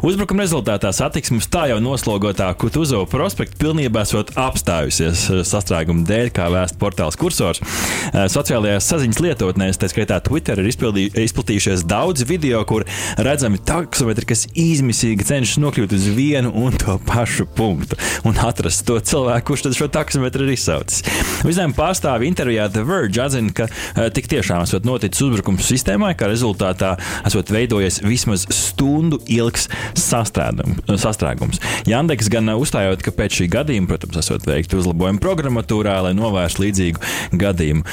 Uzbrukuma 0.01 0.47
rezultātā 0.47 0.89
satiksmes 0.95 1.45
tā 1.51 1.67
jau 1.69 1.77
noslogotā 1.83 2.47
Kutuzo 2.57 3.03
prospekta 3.11 3.59
pilnībā 3.61 4.01
esot 4.07 4.33
apstājusies 4.39 5.27
sastrēguma 5.45 6.07
dēļ, 6.09 6.33
kā 6.33 6.49
vēst 6.55 6.79
portāls 6.81 7.19
kursors. 7.21 7.61
Eh, 7.61 8.25
sociālajās 8.33 8.89
saziņas 8.89 9.21
lietotnēs, 9.27 9.77
tā 9.77 9.91
skaitā 9.91 10.17
Twitter, 10.25 10.57
ir 10.57 10.71
izplatījušies 10.71 11.85
daudz 11.85 12.25
video, 12.25 12.63
kur 12.65 12.87
redzami 13.19 13.61
taksometri, 13.61 14.31
kas 14.33 14.47
izmisīgi 14.57 15.27
cenšas 15.29 15.61
nokļūt 15.61 15.98
uz 15.98 15.98
uz 15.99 16.07
vienu 16.15 16.51
un 16.55 16.75
to 16.79 16.95
pašu 17.05 17.45
punktu 17.55 17.99
un 18.27 18.37
atrast 18.39 18.85
to 18.87 18.97
cilvēku, 18.99 19.51
kurš 19.51 19.67
šo 19.77 19.87
taksometru 19.91 20.45
ir 20.47 20.55
izsaucis. 20.55 21.03
Uzņēmuma 21.47 21.77
pārstāvi 21.77 22.27
intervijā 22.29 22.67
The 22.71 22.83
Verge 22.87 23.21
atzina, 23.23 23.51
ka 23.55 23.67
uh, 23.69 24.07
tik 24.13 24.29
tiešām 24.31 24.65
esot 24.65 24.87
noticis 24.87 25.23
uzbrukums 25.27 25.67
sistēmai, 25.67 26.13
kā 26.19 26.29
rezultātā 26.31 26.95
esot 27.27 27.51
veidojies 27.53 28.01
vismaz 28.05 28.45
stundu 28.53 29.21
ilgs 29.31 29.67
sastrēgums. 29.99 31.61
Jandeks 31.89 32.31
gan 32.31 32.51
uzstājot, 32.55 33.03
ka 33.05 33.13
pēc 33.15 33.39
šī 33.39 33.49
gadījuma, 33.55 33.89
protams, 33.91 34.19
esot 34.23 34.47
veikti 34.47 34.79
uzlabojumi 34.79 35.21
programmatūrā, 35.23 35.99
lai 36.07 36.13
novērstu 36.17 36.65
līdzīgu 36.65 37.39
gadījumu 37.39 37.85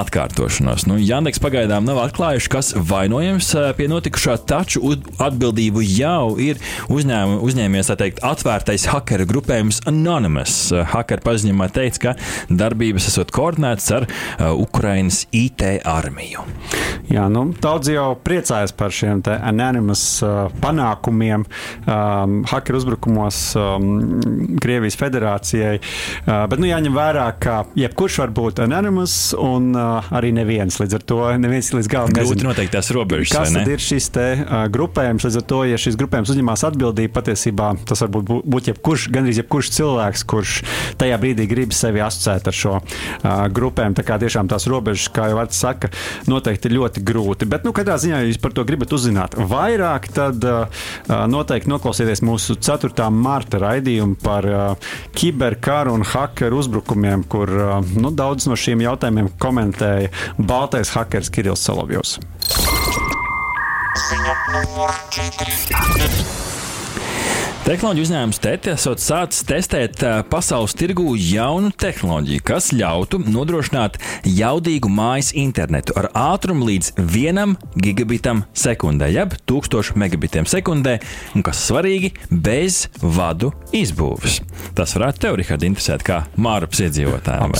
atkārtošanos. 0.00 0.86
Nu, 0.90 0.98
Jandeks 1.00 1.42
pagaidām 1.42 1.86
nav 1.88 2.02
atklājuši, 2.06 2.52
kas 2.52 2.72
vainojams 2.76 3.52
pie 3.78 3.88
notikušā, 3.90 4.36
taču 4.50 4.96
atbildību 5.20 5.84
jau 5.86 6.36
ir 6.40 6.60
uzņēmumi 6.92 7.40
uzņēmies 7.50 7.92
teikt, 8.00 8.22
atvērtais 8.26 8.86
hackera 8.90 9.26
grupējums 9.28 9.82
Anonymous. 9.90 10.56
Hackera 10.92 11.22
paziņojumā 11.24 11.68
teica, 11.74 12.00
ka 12.04 12.14
darbības 12.50 13.08
esot 13.10 13.32
koordinētas 13.34 13.90
ar 13.96 14.06
uh, 14.06 14.50
Ukrainas 14.60 15.24
IT 15.36 15.64
armiju. 15.88 16.44
Jā, 17.10 17.26
nu, 17.32 17.48
daudz 17.58 17.90
jau 17.90 18.12
priecājas 18.22 18.74
par 18.76 18.94
šiem 18.94 19.22
Anonymous 19.26 20.04
uh, 20.22 20.46
panākumiem 20.62 21.42
um, 21.42 22.36
hackera 22.48 22.78
uzbrukumos 22.78 23.40
um, 23.58 24.56
Krievijas 24.62 24.98
federācijai. 25.00 25.80
Uh, 25.80 26.44
bet 26.50 26.62
nu, 26.62 26.68
jāņem 26.70 26.94
vērā, 26.94 27.26
ka 27.42 27.56
jebkurš 27.78 28.20
var 28.22 28.34
būt 28.36 28.62
Anonymous 28.64 29.16
un 29.38 29.72
uh, 29.74 30.12
arī 30.14 30.30
neviens. 30.36 30.78
Līdz 30.80 31.00
ar 31.00 31.06
to 31.12 31.20
neviens 31.42 31.72
līdz 31.74 31.90
galam 31.90 32.14
robežas. 32.94 33.34
Kas 33.34 33.56
ir 33.74 33.82
šis 33.82 34.10
te, 34.14 34.28
uh, 34.44 34.64
grupējums? 34.72 35.26
Līdz 35.26 35.40
ar 35.42 35.46
to, 35.52 35.60
ja 35.72 35.80
šis 35.80 35.98
grupējums 36.00 36.30
uzņemās 36.34 36.64
atbildību, 36.70 37.14
patiesībā 37.16 37.39
patiesībā 37.40 37.72
tas 37.88 38.02
var 38.04 38.10
būt, 38.12 38.44
būt 38.44 38.68
jebkurš, 38.70 39.08
gandrīz 39.12 39.40
jebkurš 39.40 39.70
cilvēks, 39.76 40.24
kurš 40.28 40.54
tajā 41.00 41.18
brīdī 41.20 41.46
grib 41.48 41.72
sevi 41.72 42.02
asociēt 42.04 42.48
ar 42.50 42.56
šo 42.56 42.74
uh, 42.80 43.46
grupēm. 43.48 43.94
Tā 43.96 44.04
kā 44.04 44.18
tiešām 44.20 44.48
tās 44.50 44.66
robežas, 44.70 45.08
kā 45.12 45.30
jau 45.30 45.38
Vārts 45.40 45.60
saka, 45.60 45.90
noteikti 46.28 46.68
ir 46.68 46.76
ļoti 46.76 47.04
grūti. 47.06 47.48
Bet, 47.48 47.64
nu, 47.64 47.72
kādā 47.76 47.96
ziņā 48.00 48.22
jūs 48.26 48.40
par 48.42 48.52
to 48.52 48.64
gribat 48.68 48.92
uzzināt 48.92 49.36
vairāk, 49.38 50.10
tad 50.12 50.44
uh, 50.44 50.84
noteikti 51.08 51.70
noklausieties 51.70 52.22
mūsu 52.26 52.58
4. 52.60 53.08
marta 53.10 53.60
raidījumu 53.62 54.18
par 54.20 54.48
uh, 54.48 54.90
kiberkaru 55.16 55.94
un 55.96 56.04
hakeru 56.04 56.60
uzbrukumiem, 56.60 57.24
kur 57.30 57.54
uh, 57.56 57.78
nu, 57.96 58.12
daudz 58.12 58.50
no 58.50 58.58
šiem 58.58 58.84
jautājumiem 58.84 59.32
komentēja 59.40 60.12
Baltais 60.36 60.92
hakeris 60.96 61.32
Kirillis 61.32 61.64
Solovjovs. 61.64 62.18
Ziņa 64.00 64.36
numur 64.52 64.94
4. 65.14 66.39
Tehnoloģiju 67.70 68.02
uzņēmums 68.02 68.40
TETE 68.42 68.72
esot 68.72 68.98
sācis 68.98 69.44
testēt 69.46 70.00
pasaules 70.26 70.72
tirgū 70.74 71.12
jaunu 71.14 71.68
tehnoloģiju, 71.78 72.42
kas 72.42 72.72
ļautu 72.74 73.20
nodrošināt 73.22 74.00
jaudīgu 74.26 74.90
mājas 74.90 75.28
internetu 75.38 75.94
ar 75.94 76.08
ātrumu 76.18 76.66
līdz 76.66 76.88
1 77.04 77.54
gigabitam 77.78 78.40
sekundē, 78.58 79.12
jeb 79.14 79.36
1000 79.46 79.94
megabitiem 80.02 80.48
sekundē, 80.50 80.96
un 81.38 81.44
kas 81.46 81.60
svarīgi, 81.68 82.10
bez 82.32 82.88
vadu 82.98 83.52
izbūves. 83.70 84.40
Tas 84.74 84.96
varētu 84.98 85.22
tev, 85.28 85.38
Rihard, 85.38 85.68
interesēt 85.70 86.02
kā 86.02 86.24
māraps 86.34 86.82
iedzīvotājiem. 86.88 87.54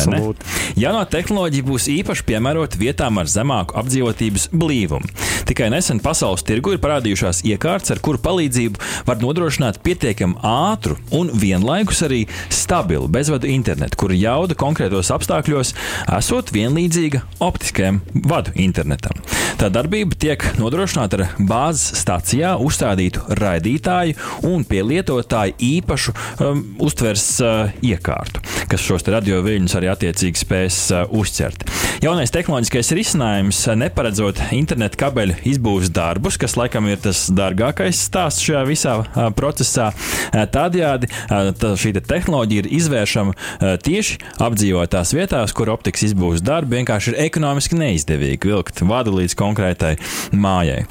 Jaunā 0.74 1.04
tehnoloģija 1.14 1.68
būs 1.70 1.86
īpaši 1.94 2.26
piemērota 2.32 2.82
vietām 2.82 3.22
ar 3.22 3.30
zemāku 3.30 3.78
apdzīvotības 3.78 4.50
blīvumu. 4.50 5.14
Tikai 5.46 5.70
nesen 5.70 6.02
pasaules 6.02 6.42
tirgu 6.46 6.74
ir 6.74 6.82
parādījušās 6.82 7.44
iekārtas, 7.46 7.94
ar 7.94 8.02
kuru 8.02 8.18
palīdzību 8.26 9.06
var 9.06 9.22
nodrošināt 9.22 9.78
pietiekami 9.78 9.99
ātru 10.00 10.96
un 11.16 11.30
vienlaikus 11.34 12.02
arī 12.06 12.24
stabilu 12.48 13.08
bezvadu 13.08 13.48
internetu, 13.50 13.96
kura 14.00 14.16
jauda 14.16 14.56
konkrētos 14.58 15.12
apstākļos 15.14 15.74
esot 16.18 16.52
vienlīdzīga 16.54 17.22
optiskajam 17.40 18.00
vadu 18.24 18.54
internetam. 18.54 19.20
Tā 19.60 19.68
darbība 19.68 20.16
tiek 20.16 20.44
nodrošināta 20.56 21.18
ar 21.18 21.32
bāzes 21.36 21.98
stācijā 22.00 22.54
uzstādītu 22.64 23.26
raidītāju 23.36 24.16
un 24.48 24.62
pie 24.64 24.80
lietotāja 24.86 25.52
īpašu 25.60 26.14
um, 26.14 26.62
uztvers 26.80 27.24
uh, 27.44 27.74
iekārtu, 27.84 28.40
kas 28.70 28.86
šos 28.86 29.04
radioviļņus 29.12 29.76
arī 29.76 29.90
attiecīgi 29.92 30.40
spēs 30.40 30.78
uh, 30.94 31.02
uztvert. 31.12 31.66
Jaunais 32.00 32.32
tehnoloģiskais 32.32 32.94
risinājums, 32.96 33.60
uh, 33.68 33.76
neparedzot 33.82 34.40
internetu 34.56 35.02
kabeļu 35.02 35.36
izbūves 35.52 35.92
darbus, 35.92 36.40
kas 36.40 36.56
laikam 36.56 36.88
ir 36.88 37.02
tas 37.04 37.26
dārgākais 37.28 38.00
stāsts 38.08 38.46
šajā 38.46 38.64
visā 38.70 38.96
uh, 39.02 39.28
procesā. 39.36 39.89
Tādējādi 40.30 41.10
tā, 41.30 41.74
šī 41.80 41.94
te 41.96 42.02
tehnoloģija 42.04 42.64
ir 42.64 42.70
izvēršama 42.80 43.78
tieši 43.84 44.18
apdzīvotās 44.42 45.14
vietās, 45.16 45.54
kur 45.56 45.72
optikas 45.72 46.06
izbūves 46.10 46.44
darbi 46.44 46.78
vienkārši 46.78 47.12
ir 47.12 47.20
ekonomiski 47.26 47.78
neizdevīgi 47.80 48.50
vilkt 48.50 48.82
vadu 48.86 49.14
līdz 49.18 49.36
konkrētai 49.38 49.94
mājai. 50.36 50.84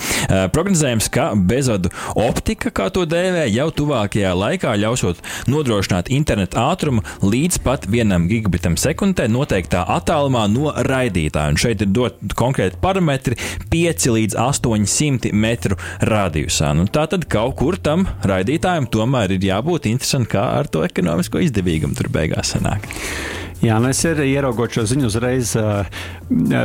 Prognozējams, 0.53 1.10
ka 1.13 1.32
bezvadu 1.36 1.91
optika, 2.20 2.72
kā 2.75 2.89
to 2.94 3.06
dēvē, 3.10 3.48
jau 3.53 3.70
tuvākajā 3.75 4.34
laikā 4.38 4.75
ļausot 4.84 5.24
nodrošināt 5.50 6.12
internetu 6.13 6.60
ātrumu 6.62 7.03
līdz 7.24 7.62
pat 7.65 7.88
vienam 7.89 8.27
gigabitam 8.29 8.77
sekundē 8.79 9.27
noteiktā 9.32 9.86
attālumā 9.98 10.46
no 10.51 10.74
raidītāja. 10.86 11.53
Un 11.53 11.60
šeit 11.60 11.84
ir 11.84 11.91
dot 11.96 12.20
konkrēti 12.39 12.79
parametri 12.82 13.38
5 13.72 14.08
līdz 14.15 14.38
800 14.39 15.34
metru 15.34 15.79
radiusā. 16.06 16.72
Nu, 16.77 16.86
tā 16.88 17.06
tad 17.10 17.25
kaut 17.32 17.58
kur 17.60 17.79
tam 17.82 18.06
raidītājam 18.27 18.78
jautājumam 18.79 18.91
tomēr 18.91 19.36
ir 19.36 19.43
jābūt 19.43 19.88
interesantam, 19.89 20.29
kā 20.31 20.43
ar 20.59 20.67
to 20.67 20.83
ekonomisko 20.86 21.41
izdevīgumu 21.43 21.95
tur 21.95 22.09
beigās 22.09 22.55
sanāk. 22.55 22.88
Jā, 23.60 23.75
nu 23.84 23.89
es 23.92 24.00
arī 24.08 24.30
ieraugot 24.32 24.72
šo 24.72 24.86
ziņu, 24.88 25.10
uzreiz 25.10 25.50
uh, 25.60 25.84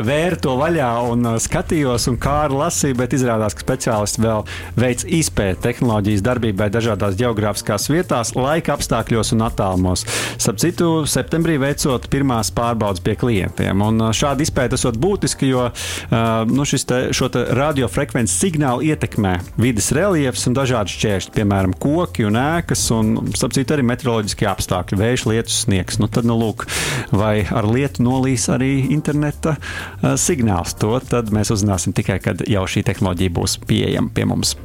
vēru 0.07 0.37
to 0.45 0.53
vaļā 0.61 0.91
un 1.11 1.27
uh, 1.27 1.39
skatījos, 1.43 2.05
un 2.07 2.19
kā 2.23 2.45
ar 2.45 2.53
lasīju, 2.55 2.95
bet 3.01 3.17
izrādās, 3.17 3.57
ka 3.57 3.65
speciālisti 3.65 4.23
vēl 4.23 4.45
veic 4.79 5.03
izpēti 5.19 5.59
tehnoloģijas 5.65 6.23
darbībai 6.23 6.69
dažādās 6.71 7.17
geogrāfiskās 7.19 7.89
vietās, 7.91 8.31
laika 8.39 8.77
apstākļos 8.77 9.35
un 9.35 9.43
attālumos. 9.43 10.05
Starp 10.39 10.61
citu, 10.63 10.91
septembrī 11.11 11.57
veicot 11.59 12.07
pirmās 12.13 12.53
pārbaudas 12.55 13.03
pie 13.03 13.17
klientiem. 13.19 13.83
Un 13.83 13.99
uh, 13.99 14.13
šāda 14.15 14.47
izpēta 14.47 14.79
esot 14.79 14.95
būtiska, 15.03 15.51
jo 15.51 15.67
uh, 15.67 16.15
nu, 16.47 16.63
te, 16.63 17.01
šo 17.11 17.31
te 17.35 17.43
radiofrekvences 17.59 18.39
signālu 18.47 18.87
ietekmē 18.93 19.35
vidas 19.59 19.91
reliefs 19.99 20.47
un 20.47 20.55
dažādi 20.61 20.95
šķēršļi, 20.95 21.35
piemēram, 21.41 21.75
koki 21.75 22.31
un 22.31 22.39
ēkas, 22.39 22.87
un, 22.95 23.13
starp 23.35 23.59
citu, 23.59 23.75
arī 23.75 23.91
meteoroloģiskie 23.91 24.47
apstākļi, 24.55 25.03
vējš, 25.03 25.29
lietus, 25.33 25.61
sniegs. 25.67 25.99
Nu, 25.99 26.07
tad, 26.07 26.31
nu, 26.31 26.39
lūk, 26.39 26.69
vai 27.12 27.45
ar 27.45 27.69
lietu 27.69 28.05
nolīs 28.07 28.49
arī 28.53 28.73
interneta 28.95 29.57
uh, 29.57 30.14
signāls. 30.21 30.76
To 30.83 30.97
mēs 31.35 31.53
uzzināsim 31.55 31.97
tikai, 31.97 32.21
kad 32.25 32.45
jau 32.49 32.67
šī 32.69 32.85
tehnoloģija 32.91 33.35
būs 33.35 33.59
pieejama 33.69 34.12
pie 34.14 34.29
mums. 34.31 34.57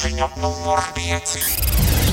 Ziņa 0.00 0.30
numur 0.40 0.80
5. 0.96 2.09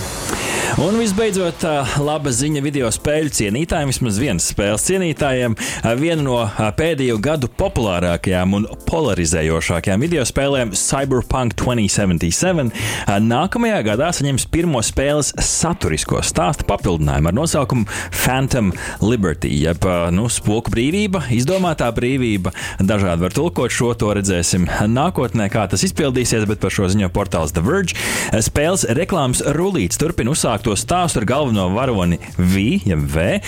Un 0.78 0.94
visbeidzot, 1.02 1.64
laba 2.06 2.30
ziņa 2.30 2.62
video 2.62 2.90
spēļu 2.94 3.32
cienītājiem, 3.34 3.90
vismaz 3.90 4.20
vienas 4.22 4.46
spēles 4.52 4.84
cienītājiem. 4.86 5.56
Viena 5.98 6.22
no 6.22 6.36
pēdējo 6.78 7.16
gadu 7.18 7.48
populārākajām 7.50 8.54
un 8.54 8.68
polarizējošākajām 8.86 10.04
video 10.06 10.22
spēlēm, 10.30 10.76
Cyberpunk 10.78 11.56
2077, 11.58 12.70
nākamajā 13.26 13.80
gadā 13.88 14.12
saņems 14.14 14.46
pirmo 14.54 14.84
spēles 14.86 15.32
saturisko 15.42 16.22
stāstu 16.22 16.68
papildinājumu 16.70 17.32
ar 17.32 17.38
nosaukumu 17.40 17.90
Phantom 18.12 18.70
Liberty, 19.02 19.50
jeb 19.64 19.90
nu, 20.14 20.28
spoku 20.30 20.76
brīvība, 20.76 21.24
izdomātā 21.34 21.90
brīvība. 21.98 22.54
Dažādi 22.78 23.26
var 23.26 23.34
tulkot 23.34 23.74
šo, 23.74 23.96
to 23.98 24.14
redzēsim 24.20 24.70
nākotnē, 24.94 25.50
kā 25.50 25.66
tas 25.74 25.88
izpildīsies, 25.90 26.46
bet 26.46 26.62
par 26.62 26.78
šo 26.78 26.86
ziņo 26.94 27.10
portāls 27.18 27.58
The 27.58 27.66
Verge. 27.66 27.98
Spēles 28.46 28.86
reklāmas 29.02 29.42
rullīts 29.58 29.98
turpina 29.98 30.38
uzsākto 30.68 30.76
stāstu 30.76 31.22
ar 31.22 31.26
galveno 31.28 31.70
varoni 31.72 32.18
V, 32.38 32.80
ja 32.86 32.98
v 32.98 33.40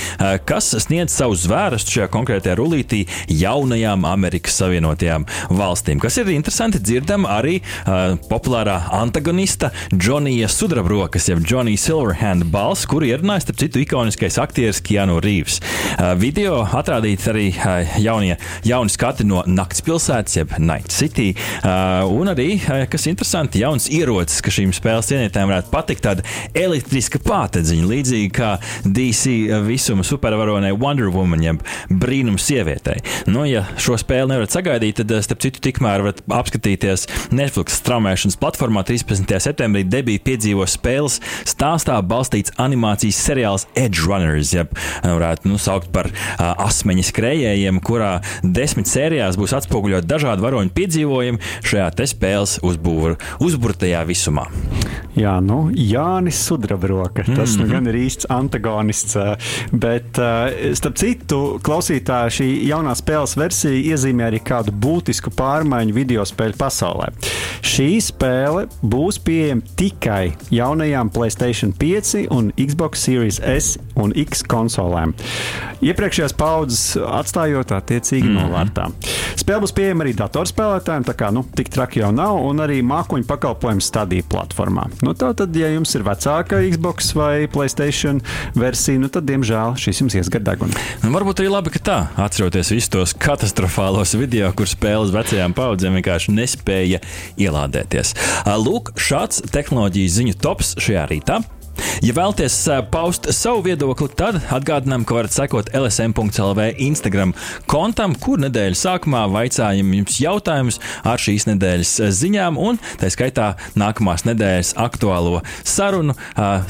kas 0.46 0.72
sniedz 0.80 1.12
savu 1.12 1.36
zvērestu 1.36 1.98
šajā 1.98 2.08
konkrētajā 2.14 2.56
rullītī 2.60 3.02
jaunajām 3.28 4.06
Amerikas 4.08 4.60
Savienotajām 4.60 5.26
valstīm. 5.52 6.00
Kas 6.00 6.18
ir 6.20 6.30
interesanti, 6.32 6.80
dzirdam 6.80 7.26
arī 7.28 7.60
uh, 7.60 8.16
populārā 8.30 8.78
antagonista 8.96 9.72
Džonija 9.92 10.48
Sudrabrokas, 10.52 11.30
jeb 11.30 11.44
Johnny 11.48 11.76
Silverhand 11.78 12.48
balss, 12.52 12.88
kuru 12.90 13.10
ierunājas, 13.10 13.48
starp 13.48 13.60
citu, 13.64 13.82
ikoniskais 13.84 14.40
aktieris 14.40 14.82
Keanu 14.86 15.20
Reeves. 15.24 15.60
Uh, 15.98 16.14
video 16.20 16.62
atrādīts 16.64 17.28
arī 17.32 17.50
uh, 17.56 17.98
jaunie, 18.00 18.38
jauni 18.68 18.94
skati 18.94 19.28
no 19.28 19.44
nakts 19.48 19.84
pilsētas, 19.86 20.40
jeb 20.40 20.56
Night 20.60 20.94
City, 20.94 21.34
uh, 21.64 22.06
un 22.08 22.32
arī, 22.32 22.60
uh, 22.62 22.86
kas 22.92 23.10
interesanti, 23.12 23.64
jauns 23.64 23.90
ierocis, 23.92 24.44
ka 24.46 24.54
šīm 24.54 24.76
spēles 24.76 25.12
cienītājiem 25.12 25.54
varētu 25.54 25.74
patikt, 25.74 26.06
tāda 26.06 26.28
elektriska 26.54 26.99
pātedziņa, 27.08 27.88
līdzīgi 27.88 28.32
kā 28.36 28.50
DC 28.84 29.36
visuma 29.64 30.04
supervaronai 30.04 30.74
Wonder 30.76 31.08
Woman, 31.14 31.44
jeb 31.46 31.64
brīnums 31.90 32.44
sievietei. 32.50 33.00
Nu, 33.30 33.46
ja 33.48 33.64
šo 33.80 33.96
spēli 34.00 34.34
nevarat 34.34 34.54
sagaidīt, 34.54 35.00
tad, 35.00 35.14
starp 35.24 35.44
citu, 35.46 35.62
tikmēr 35.64 36.04
varat 36.04 36.20
apskatīties 36.28 37.08
Netflix 37.36 37.80
straumēšanas 37.80 38.40
platformā 38.42 38.84
13. 38.88 39.32
septembrī 39.44 39.86
debija 39.88 40.24
piedzīvo 40.26 40.68
spēles 40.70 41.20
stāstā 41.48 41.98
balstīts 42.06 42.54
animācijas 42.60 43.22
seriāls 43.30 43.68
Edge 43.80 44.04
Runners, 44.06 44.54
jeb 44.56 44.74
varētu 45.04 45.50
nu, 45.50 45.60
saukt 45.62 45.92
par 45.96 46.12
uh, 46.12 46.52
asmeņa 46.66 47.06
skrējējiem, 47.10 47.82
kurā 47.86 48.18
desmit 48.44 48.90
sērijās 48.92 49.40
būs 49.40 49.56
atspoguļot 49.60 50.08
dažādu 50.10 50.46
varoņu 50.46 50.74
piedzīvojumu 50.76 51.42
šajā 51.64 51.90
spēles 52.10 52.58
uzbūr, 52.66 53.18
uzburtajā 53.44 54.02
visumā. 54.08 54.48
Jā, 55.20 55.36
nu, 55.44 55.68
Jānis 55.76 56.40
Sudrabroka. 56.90 57.24
Tas 57.24 57.56
mm 57.56 57.56
-hmm. 57.56 57.58
nu 57.58 57.64
mhm. 57.64 57.72
gan 57.72 57.88
ir 57.88 57.96
īsts 57.96 58.26
antagonists. 58.30 59.18
Bet, 59.72 60.20
starp 60.74 60.98
citu, 60.98 61.60
klausītāji, 61.64 62.30
šī 62.38 62.48
jaunā 62.70 62.96
spēles 62.96 63.38
versija 63.38 63.96
iezīmē 63.96 64.28
arī 64.30 64.40
kādu 64.44 64.72
būtisku 64.72 65.30
pārmaiņu 65.30 65.94
video 65.94 66.26
spēļu 66.26 66.58
pasaulē. 66.58 67.08
Šī 67.62 68.02
spēle 68.02 68.68
būs 68.82 69.20
pieejama 69.20 69.62
tikai 69.76 70.34
jaunajām 70.52 71.10
PlayStation 71.10 71.74
5 71.74 72.28
un 72.30 72.52
Xbox 72.58 73.00
Series 73.00 73.40
S 73.40 73.78
un 73.96 74.14
X 74.16 74.44
konsolēm. 74.44 75.14
Iepriekšējās 75.82 76.34
paudzes 76.34 76.98
atstājot 76.98 77.72
attiecīgi 77.72 78.28
mm 78.28 78.38
-hmm. 78.38 78.50
novārtā. 78.50 78.92
Spēle 79.36 79.62
būs 79.62 79.74
pieejama 79.76 80.04
arī 80.04 80.14
datorspēlētājiem, 80.14 81.04
tā 81.04 81.14
kā 81.14 81.32
nu, 81.32 81.46
tik 81.56 81.70
traki 81.70 82.00
jau 82.00 82.12
nav, 82.12 82.36
un 82.46 82.60
arī 82.60 82.82
mākoņu 82.82 83.24
pakalpojumu 83.26 83.82
stadiju 83.82 84.24
platformā. 84.30 84.88
Nu, 85.02 85.14
tā 85.14 85.34
tad, 85.34 85.56
ja 85.56 85.68
jums 85.68 85.96
ir 85.96 86.04
vecāka 86.04 86.60
Xbox 86.72 86.79
vai 87.18 87.48
Playstation 87.52 88.22
versija, 88.58 89.02
nu, 89.02 89.12
tad, 89.12 89.28
diemžēl, 89.30 89.76
šis 89.80 90.02
jums 90.04 90.18
ies 90.18 90.32
gar 90.32 90.44
degunu. 90.48 90.76
Nu, 91.04 91.14
varbūt 91.14 91.44
arī 91.44 91.52
labi, 91.54 91.74
ka 91.76 91.84
tā, 91.84 92.00
atceroties 92.26 92.74
visus 92.74 92.92
tos 92.94 93.16
katastrofālos 93.18 94.16
video, 94.20 94.52
kur 94.58 94.70
spēles 94.70 95.14
vecajām 95.16 95.56
paudzēm 95.58 96.00
vienkārši 96.00 96.36
nespēja 96.36 97.04
ielādēties. 97.40 98.16
Lūk, 98.64 98.96
šāds 99.00 99.44
tehnoloģiju 99.54 100.18
ziņu 100.20 100.40
tops 100.42 100.76
šajā 100.82 101.08
rītā. 101.14 101.42
Ja 102.06 102.14
vēlaties 102.16 102.56
paust 102.94 103.28
savu 103.36 103.64
viedokli, 103.66 104.08
tad 104.16 104.40
atgādinām, 104.56 105.04
ka 105.08 105.18
varat 105.18 105.36
sekot 105.36 105.72
LSM.CLV 105.76 106.70
Instagram 106.86 107.34
kontam, 107.70 108.16
kur 108.16 108.40
nedēļas 108.40 108.86
sākumā 108.86 109.26
vaicājam 109.34 109.92
jums 109.98 110.20
jautājumus 110.24 110.80
ar 111.04 111.20
šīs 111.20 111.50
nedēļas 111.52 111.94
ziņām, 112.22 112.60
un 112.60 112.80
tā 113.02 113.12
skaitā 113.12 113.52
nākamās 113.80 114.26
nedēļas 114.30 114.74
aktuālo 114.80 115.44
sarunu. 115.68 116.16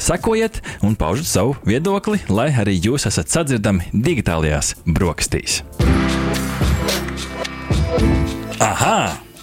Sekojiet 0.02 0.60
un 0.86 0.98
paužat 0.98 1.30
savu 1.30 1.56
viedokli, 1.66 2.22
lai 2.28 2.50
arī 2.50 2.80
jūs 2.80 3.06
esat 3.10 3.30
sadzirdami 3.30 3.92
digitālajās 3.94 4.74
brokastīs. 4.86 5.62
Aha! 8.60 9.29